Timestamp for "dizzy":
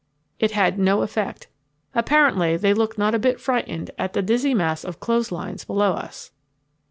4.23-4.55